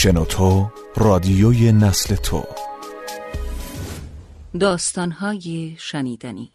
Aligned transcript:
شنوتو 0.00 0.70
رادیوی 0.96 1.72
نسل 1.72 2.14
تو. 2.14 2.44
داستانهای 4.60 5.76
شنیدنی. 5.78 6.50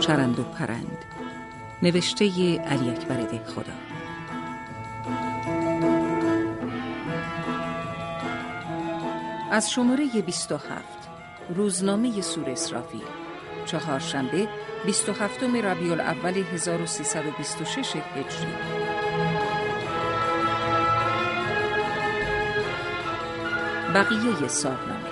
چرند 0.00 0.38
و 0.38 0.42
پرند. 0.42 0.98
نوشته 1.82 2.24
علی 2.58 2.90
اکبر 2.90 3.26
خدا. 3.46 3.72
از 9.50 9.70
شماره 9.70 10.06
27 10.06 10.99
روزنامه 11.54 12.20
سور 12.20 12.50
اسرافیل. 12.50 13.02
چهارشنبه 13.66 14.48
27 14.86 15.42
ربیع 15.42 15.92
الاول 15.92 16.34
1326 16.52 17.96
هجری. 17.96 18.54
بقیه 23.94 24.48
سالنامه 24.48 25.10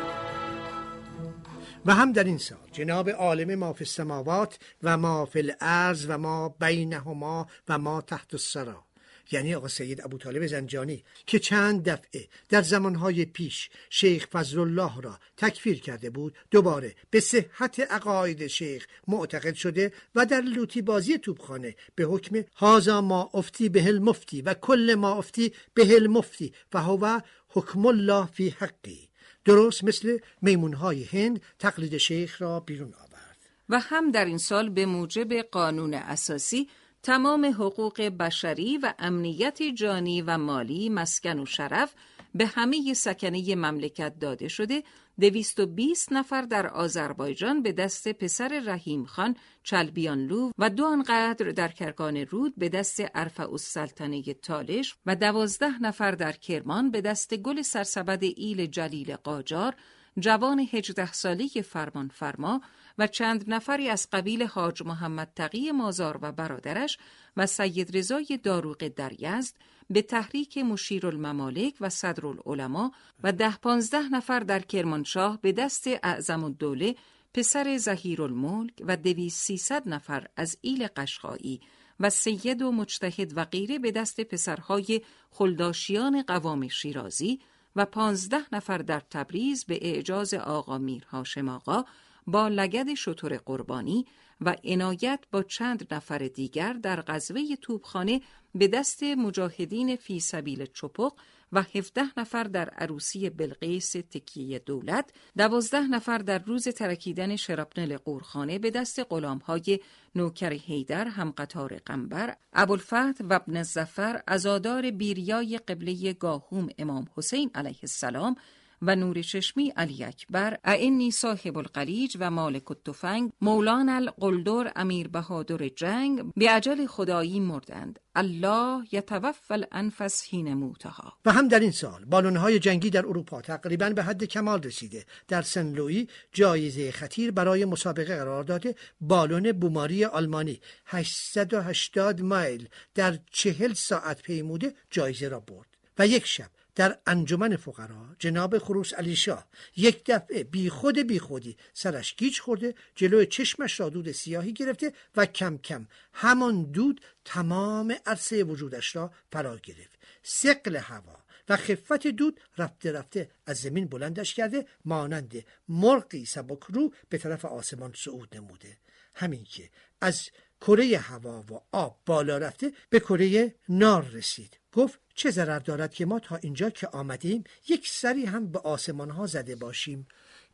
و 1.86 1.94
هم 1.94 2.12
در 2.12 2.24
این 2.24 2.38
سال 2.38 2.58
جناب 2.72 3.10
عالم 3.10 3.54
ما 3.54 3.72
فی 3.72 3.84
السماوات 3.84 4.58
و 4.82 4.96
ما 4.96 5.24
فی 5.24 5.38
الارض 5.38 6.06
و 6.08 6.18
ما 6.18 6.48
بینهما 6.48 7.46
و 7.68 7.78
ما 7.78 8.00
تحت 8.00 8.34
السرا 8.34 8.84
یعنی 9.30 9.54
آقا 9.54 9.68
سید 9.68 10.00
ابو 10.00 10.18
طالب 10.18 10.46
زنجانی 10.46 11.04
که 11.26 11.38
چند 11.38 11.88
دفعه 11.88 12.28
در 12.48 12.62
زمانهای 12.62 13.24
پیش 13.24 13.70
شیخ 13.90 14.26
فضل 14.26 14.58
الله 14.58 15.00
را 15.00 15.18
تکفیر 15.36 15.80
کرده 15.80 16.10
بود 16.10 16.34
دوباره 16.50 16.94
به 17.10 17.20
صحت 17.20 17.80
عقاید 17.80 18.46
شیخ 18.46 18.86
معتقد 19.08 19.54
شده 19.54 19.92
و 20.14 20.26
در 20.26 20.40
لوتی 20.40 20.82
بازی 20.82 21.18
توبخانه 21.18 21.74
به 21.94 22.04
حکم 22.04 22.44
هازا 22.56 23.00
ما 23.00 23.30
افتی 23.34 23.68
به 23.68 23.92
مفتی 23.92 24.42
و 24.42 24.54
کل 24.54 24.94
ما 24.98 25.14
افتی 25.14 25.52
به 25.74 26.00
مفتی 26.08 26.52
و 26.72 26.82
هو 26.82 27.20
حکم 27.48 27.86
الله 27.86 28.26
فی 28.26 28.48
حقی. 28.48 29.08
درست 29.44 29.84
مثل 29.84 30.18
میمونهای 30.42 31.04
هند 31.04 31.40
تقلید 31.58 31.96
شیخ 31.96 32.42
را 32.42 32.60
بیرون 32.60 32.94
آورد. 32.94 33.36
و 33.68 33.80
هم 33.80 34.10
در 34.10 34.24
این 34.24 34.38
سال 34.38 34.68
به 34.68 34.86
موجب 34.86 35.32
قانون 35.42 35.94
اساسی 35.94 36.68
تمام 37.08 37.44
حقوق 37.44 38.00
بشری 38.02 38.78
و 38.78 38.94
امنیت 38.98 39.62
جانی 39.62 40.22
و 40.22 40.38
مالی 40.38 40.88
مسکن 40.88 41.38
و 41.38 41.46
شرف 41.46 41.94
به 42.34 42.46
همه 42.46 42.94
سکنه 42.94 43.54
مملکت 43.54 44.18
داده 44.18 44.48
شده 44.48 44.82
220 45.20 46.12
نفر 46.12 46.42
در 46.42 46.66
آذربایجان 46.66 47.62
به 47.62 47.72
دست 47.72 48.08
پسر 48.08 48.62
رحیم 48.66 49.04
خان 49.04 49.36
چلبیانلو 49.62 50.50
و 50.58 50.70
دو 50.70 50.84
آنقدر 50.84 51.50
در 51.50 51.68
کرکان 51.68 52.16
رود 52.16 52.54
به 52.56 52.68
دست 52.68 53.02
ارفع 53.14 53.50
السلطنه 53.50 54.22
تالش 54.22 54.94
و 55.06 55.16
دوازده 55.16 55.82
نفر 55.82 56.10
در 56.10 56.32
کرمان 56.32 56.90
به 56.90 57.00
دست 57.00 57.36
گل 57.36 57.62
سرسبد 57.62 58.24
ایل 58.24 58.66
جلیل 58.66 59.16
قاجار 59.16 59.74
جوان 60.20 60.66
هجده 60.72 61.12
ساله 61.12 61.46
فرمان 61.48 62.08
فرما 62.08 62.60
و 62.98 63.06
چند 63.06 63.44
نفری 63.48 63.88
از 63.88 64.08
قبیل 64.12 64.42
حاج 64.42 64.82
محمد 64.82 65.32
تقی 65.36 65.72
مازار 65.72 66.18
و 66.22 66.32
برادرش 66.32 66.98
و 67.36 67.46
سید 67.46 67.96
رضای 67.96 68.38
داروق 68.42 68.88
در 68.88 69.12
یزد 69.18 69.56
به 69.90 70.02
تحریک 70.02 70.58
مشیر 70.58 71.06
الممالک 71.06 71.74
و 71.80 71.88
صدر 71.88 72.26
العلماء 72.26 72.90
و 73.22 73.32
ده 73.32 73.56
پانزده 73.56 74.08
نفر 74.08 74.40
در 74.40 74.60
کرمانشاه 74.60 75.40
به 75.40 75.52
دست 75.52 75.86
اعظم 76.02 76.44
الدوله 76.44 76.94
پسر 77.34 77.76
زهیر 77.76 78.22
الملک 78.22 78.72
و 78.80 78.96
دویس 78.96 79.34
سیصد 79.34 79.88
نفر 79.88 80.26
از 80.36 80.58
ایل 80.60 80.88
قشقایی 80.96 81.60
و 82.00 82.10
سید 82.10 82.62
و 82.62 82.72
مجتهد 82.72 83.32
و 83.36 83.44
غیره 83.44 83.78
به 83.78 83.90
دست 83.90 84.20
پسرهای 84.20 85.00
خلداشیان 85.30 86.22
قوام 86.22 86.68
شیرازی 86.68 87.40
و 87.76 87.84
پانزده 87.84 88.40
نفر 88.52 88.78
در 88.78 89.00
تبریز 89.00 89.64
به 89.64 89.78
اعجاز 89.82 90.34
آقا 90.34 90.78
میر 90.78 91.04
هاشم 91.04 91.48
آقا 91.48 91.84
با 92.26 92.48
لگد 92.48 92.94
شطور 92.94 93.36
قربانی 93.36 94.06
و 94.40 94.56
عنایت 94.64 95.20
با 95.30 95.42
چند 95.42 95.94
نفر 95.94 96.18
دیگر 96.18 96.72
در 96.72 97.02
غزوه 97.06 97.42
توبخانه 97.62 98.20
به 98.54 98.68
دست 98.68 99.02
مجاهدین 99.02 99.96
فی 99.96 100.20
سبیل 100.20 100.66
چپق 100.66 101.12
و 101.52 101.62
17 101.74 102.02
نفر 102.16 102.44
در 102.44 102.68
عروسی 102.68 103.30
بلقیس 103.30 103.92
تکیه 103.92 104.58
دولت، 104.58 105.10
دوازده 105.38 105.86
نفر 105.86 106.18
در 106.18 106.38
روز 106.38 106.68
ترکیدن 106.68 107.36
شرپنل 107.36 107.96
قورخانه 107.96 108.58
به 108.58 108.70
دست 108.70 109.06
غلامهای 109.10 109.80
نوکر 110.14 110.52
هیدر 110.52 111.08
هم 111.08 111.30
قطار 111.30 111.80
قنبر، 111.86 112.36
ابوالفتح 112.52 113.24
و 113.24 113.34
ابن 113.34 113.62
زفر 113.62 114.22
ازادار 114.26 114.90
بیریای 114.90 115.58
قبله 115.58 116.12
گاهوم 116.12 116.68
امام 116.78 117.06
حسین 117.16 117.50
علیه 117.54 117.78
السلام 117.82 118.36
و 118.82 118.96
نور 118.96 119.22
چشمی 119.22 119.72
علی 119.76 120.04
اکبر 120.04 120.58
ائنی 120.64 121.10
صاحب 121.10 121.58
القلیج 121.58 122.16
و 122.20 122.30
مالک 122.30 122.70
التفنگ 122.70 123.32
مولان 123.40 123.88
القلدر 123.88 124.72
امیر 124.76 125.08
بهادر 125.08 125.68
جنگ 125.68 126.32
به 126.36 126.50
عجل 126.50 126.86
خدایی 126.86 127.40
مردند. 127.40 128.00
الله 128.14 128.84
یتوفى 128.92 129.54
الانفس 129.54 130.28
حین 130.30 130.54
موتها. 130.54 131.12
و 131.24 131.32
هم 131.32 131.48
در 131.48 131.60
این 131.60 131.70
سال 131.70 132.04
بالونهای 132.04 132.58
جنگی 132.58 132.90
در 132.90 133.06
اروپا 133.06 133.40
تقریبا 133.40 133.90
به 133.90 134.02
حد 134.02 134.24
کمال 134.24 134.62
رسیده. 134.62 135.06
در 135.28 135.42
سن 135.42 135.72
لویی 135.72 136.08
جایزه 136.32 136.90
خطیر 136.90 137.30
برای 137.30 137.64
مسابقه 137.64 138.16
قرار 138.16 138.44
داده. 138.44 138.74
بالون 139.00 139.52
بوماری 139.52 140.04
آلمانی 140.04 140.60
880 140.86 142.20
مایل 142.22 142.68
در 142.94 143.18
چهل 143.30 143.72
ساعت 143.72 144.22
پیموده 144.22 144.74
جایزه 144.90 145.28
را 145.28 145.40
برد. 145.40 145.68
و 145.98 146.06
یک 146.06 146.26
شب 146.26 146.50
در 146.78 146.98
انجمن 147.06 147.56
فقرا 147.56 148.16
جناب 148.18 148.58
خروس 148.58 148.94
علی 148.94 149.16
شاه 149.16 149.48
یک 149.76 150.02
دفعه 150.06 150.44
بی 150.44 150.70
خود 150.70 150.98
بی 150.98 151.18
خودی 151.18 151.56
سرش 151.72 152.16
گیج 152.16 152.38
خورده 152.40 152.74
جلوی 152.94 153.26
چشمش 153.26 153.80
را 153.80 153.88
دود 153.88 154.12
سیاهی 154.12 154.52
گرفته 154.52 154.92
و 155.16 155.26
کم 155.26 155.58
کم 155.58 155.86
همان 156.12 156.64
دود 156.64 157.00
تمام 157.24 157.94
عرصه 158.06 158.44
وجودش 158.44 158.96
را 158.96 159.12
فرا 159.32 159.56
گرفت. 159.56 159.98
سقل 160.22 160.76
هوا 160.76 161.24
و 161.48 161.56
خفت 161.56 162.06
دود 162.06 162.40
رفته 162.58 162.92
رفته 162.92 163.30
از 163.46 163.56
زمین 163.56 163.86
بلندش 163.86 164.34
کرده 164.34 164.66
مانند 164.84 165.44
مرقی 165.68 166.24
سبک 166.24 166.62
رو 166.62 166.92
به 167.08 167.18
طرف 167.18 167.44
آسمان 167.44 167.92
صعود 167.96 168.36
نموده. 168.36 168.76
همین 169.14 169.44
که 169.44 169.70
از 170.00 170.30
کره 170.60 170.98
هوا 170.98 171.44
و 171.50 171.60
آب 171.72 171.98
بالا 172.06 172.38
رفته 172.38 172.72
به 172.90 173.00
کره 173.00 173.54
نار 173.68 174.04
رسید. 174.04 174.58
گفت 174.72 175.00
چه 175.14 175.30
ضرر 175.30 175.58
دارد 175.58 175.94
که 175.94 176.06
ما 176.06 176.18
تا 176.18 176.36
اینجا 176.36 176.70
که 176.70 176.88
آمدیم 176.88 177.44
یک 177.68 177.88
سری 177.88 178.24
هم 178.24 178.46
به 178.46 178.58
آسمان 178.58 179.10
ها 179.10 179.26
زده 179.26 179.56
باشیم. 179.56 180.06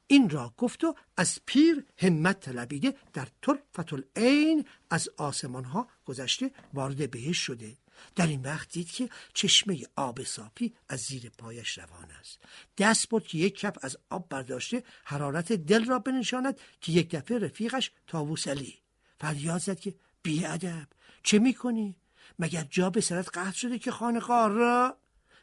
این 0.06 0.30
را 0.30 0.54
گفت 0.58 0.84
و 0.84 0.94
از 1.16 1.38
پیر 1.47 1.84
همت 1.98 2.41
طلبیده 2.41 2.94
در 3.12 3.28
طرفت 3.42 3.92
العین 3.92 4.64
از 4.91 5.08
آسمان 5.16 5.64
ها 5.64 5.88
گذشته 6.04 6.50
وارد 6.75 7.10
بهش 7.10 7.38
شده. 7.38 7.76
در 8.16 8.26
این 8.26 8.42
وقت 8.42 8.69
دید 8.72 8.91
که 8.91 9.08
چشمه 9.34 9.78
آب 9.97 10.22
صافی 10.22 10.75
از 10.88 11.00
زیر 11.00 11.31
پایش 11.38 11.78
روان 11.78 12.10
است. 12.20 12.38
دست 12.78 13.08
بود 13.08 13.26
که 13.26 13.38
یک 13.38 13.58
کف 13.58 13.76
از 13.82 13.96
آب 14.10 14.28
برداشته 14.28 14.82
حرارت 15.04 15.52
دل 15.52 15.84
را 15.84 15.98
بنشاند 15.98 16.60
که 16.81 16.92
یک 16.92 17.10
دفعه 17.10 17.38
رفیقش 17.38 17.91
تاووس 18.06 18.48
علی 18.48 18.75
فریاد 19.20 19.60
زد 19.60 19.81
که 19.81 19.94
ادب 20.26 20.88
چه 21.22 21.38
می‌کنی؟ 21.38 21.96
مگر 22.39 22.67
جا 22.71 22.91
به 22.91 23.01
سرت 23.01 23.29
قطع 23.39 23.57
شده 23.57 23.79
که 23.79 23.91
خانقاه 23.91 24.49
را؟ 24.49 24.99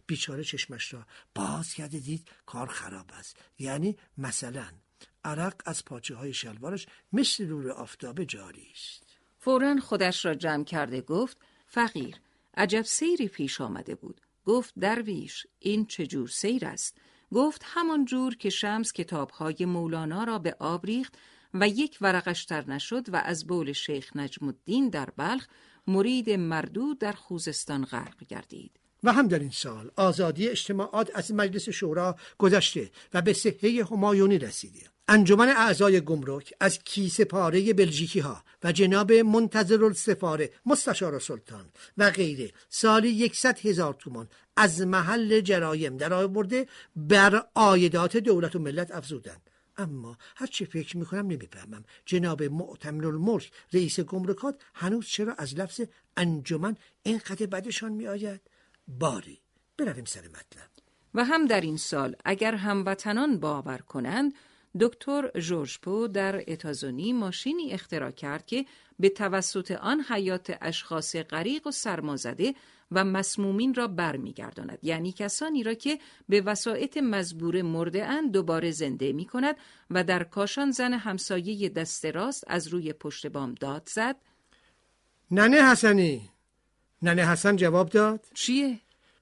بیچاره 0.08 0.44
چشمش 0.44 0.94
را 0.94 1.06
باز 1.36 1.74
کرده 1.74 2.00
دید 2.00 2.28
کار 2.46 2.68
خراب 2.68 3.06
است. 3.14 3.38
یعنی 3.60 3.98
مثلا 4.18 4.68
عرق 5.24 5.62
از 5.66 5.86
پاچه 5.86 6.16
های 6.16 6.33
شلوارش 6.33 6.88
مثل 7.13 7.45
نور 7.45 7.72
آفتاب 7.72 8.24
جاری 8.24 8.68
است. 8.74 9.04
فورا 9.39 9.75
خودش 9.81 10.25
را 10.25 10.36
جمع 10.36 10.63
کرده 10.63 11.01
گفت 11.01 11.38
فقیر 11.68 12.16
عجب 12.57 12.81
سیری 12.81 13.27
پیش 13.27 13.62
آمده 13.62 13.95
بود. 13.95 14.22
گفت 14.45 14.74
درویش 14.80 15.48
این 15.60 15.86
چجور 15.86 16.27
سیر 16.27 16.66
است؟ 16.66 16.98
گفت 17.34 17.62
همان 17.66 18.06
جور 18.06 18.36
که 18.36 18.50
شمس 18.50 18.94
کتابهای 18.94 19.66
مولانا 19.66 20.24
را 20.24 20.39
به 20.39 20.56
آب 20.60 20.86
ریخت 20.86 21.18
و 21.54 21.68
یک 21.68 21.98
ورقش 22.01 22.45
تر 22.45 22.66
نشد 22.69 23.13
و 23.13 23.16
از 23.16 23.48
بول 23.48 23.72
شیخ 23.72 24.16
نجم 24.16 24.48
الدین 24.48 24.89
در 24.89 25.10
بلخ 25.18 25.48
مرید 25.88 26.30
مردود 26.30 27.00
در 27.00 27.12
خوزستان 27.12 27.86
غرق 27.86 28.24
گردید. 28.28 28.72
و 29.04 29.13
هم 29.13 29.28
در 29.28 29.39
این 29.39 29.51
سال 29.51 29.92
آزادی 29.95 30.48
اجتماعات 30.48 31.12
از 31.13 31.33
مجلس 31.33 31.69
شورا 31.69 32.16
گذشته 32.38 32.92
و 33.13 33.22
به 33.22 33.33
صحه 33.33 33.86
همایونی 33.92 34.38
رسیده. 34.38 34.80
انجمن 35.07 35.50
اعضای 35.50 36.01
گمرک 36.01 36.54
از 36.60 36.80
کیسه 36.80 37.25
پاره 37.25 37.74
بلژیکی 37.74 38.19
ها 38.19 38.44
و 38.63 38.72
جناب 38.72 39.12
منتظر 39.12 39.83
السفاره 39.83 40.50
مستشار 40.66 41.19
سلطان 41.19 41.66
و 41.98 42.10
غیره 42.10 42.51
سالی 42.69 43.10
یکصد 43.10 43.60
هزار 43.60 43.94
تومان 43.94 44.30
از 44.57 44.81
محل 44.81 45.42
جرایم 45.42 45.98
در 45.98 46.13
آورده 46.13 46.68
بر 46.95 47.45
آیدات 47.54 48.18
دولت 48.18 48.56
و 48.56 48.60
ملت 48.60 48.92
افزودند. 48.92 49.50
اما 49.77 50.18
هر 50.35 50.47
چه 50.47 50.65
فکر 50.65 50.97
می‌کنم 50.97 51.27
نمی‌فهمم. 51.27 51.83
جناب 52.06 52.44
معتمر 52.44 53.06
الملک 53.07 53.51
رئیس 53.73 54.00
گمرکات 54.00 54.62
هنوز 54.73 55.07
چرا 55.07 55.33
از 55.33 55.56
لفظ 55.56 55.81
انجمن 56.18 56.77
اینقدر 57.03 57.45
بدشان 57.45 57.91
میآید؟ 57.91 58.41
باری 58.88 59.41
برویم 59.77 60.06
سر 60.06 60.21
مطلب. 60.21 60.69
و 61.13 61.25
هم 61.25 61.45
در 61.45 61.62
این 61.62 61.77
سال 61.77 62.15
اگر 62.25 62.56
هموطنان 62.56 63.39
باور 63.39 63.77
کنند 63.77 64.33
دکتر 64.79 65.39
جورجپو 65.39 66.07
در 66.07 66.44
اتازونی 66.47 67.13
ماشینی 67.13 67.71
اختراع 67.71 68.12
کرد 68.12 68.45
که 68.45 68.65
به 69.00 69.09
توسط 69.09 69.71
آن 69.71 70.01
حیات 70.09 70.57
اشخاص 70.62 71.15
غریق 71.15 71.68
و 71.68 71.71
سرمازده 71.71 72.53
و 72.91 73.03
مسمومین 73.03 73.73
را 73.73 73.88
برمیگرداند. 73.88 74.79
یعنی 74.81 75.12
کسانی 75.12 75.63
را 75.63 75.73
که 75.73 76.00
به 76.29 76.41
وسایط 76.41 76.97
مزبور 76.97 77.62
مرده 77.62 78.06
اند 78.06 78.31
دوباره 78.31 78.71
زنده 78.71 79.13
می 79.13 79.25
کند 79.25 79.56
و 79.89 80.03
در 80.03 80.23
کاشان 80.23 80.71
زن 80.71 80.94
همسایه 80.94 81.69
دست 81.69 82.06
راست 82.06 82.44
از 82.47 82.67
روی 82.67 82.94
پشت 82.94 83.27
بام 83.27 83.53
داد 83.53 83.89
زد. 83.94 84.15
ننه 85.31 85.71
حسنی. 85.71 86.29
ننه 87.01 87.29
حسن 87.29 87.56
جواب 87.56 87.89
داد. 87.89 88.25
چیه؟ 88.33 88.79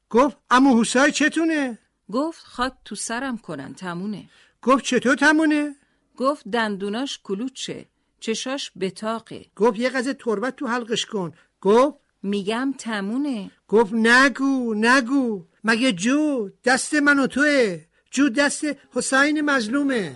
گفت 0.10 0.38
امو 0.50 0.82
حسای 0.82 1.12
چتونه؟ 1.12 1.78
گفت 2.12 2.46
خواد 2.46 2.78
تو 2.86 2.96
سرم 2.96 3.38
کنن 3.38 3.74
تمونه 3.74 4.30
گفت 4.62 4.84
چطور 4.84 5.16
تمونه؟ 5.16 5.76
گفت 6.18 6.48
دندوناش 6.48 7.20
کلوچه 7.24 7.86
چشاش 8.20 8.72
بتاقه 8.80 9.46
گفت 9.56 9.80
یه 9.80 9.90
قضیه 9.90 10.14
تربت 10.14 10.56
تو 10.56 10.68
حلقش 10.68 11.06
کن. 11.06 11.34
گفت 11.62 11.98
میگم 12.24 12.74
تمونه 12.78 13.52
گفت 13.68 13.94
نگو 13.94 14.74
نگو. 14.74 15.46
مگه 15.64 15.92
جو 15.92 16.50
دست 16.66 16.94
من 16.94 17.20
و 17.20 17.28
توه؟ 17.28 17.82
جو 18.12 18.30
دست 18.30 18.66
حسین 18.94 19.42
مظلومه. 19.42 20.16